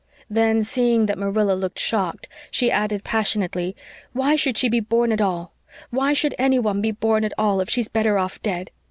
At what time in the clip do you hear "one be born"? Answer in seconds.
6.57-7.23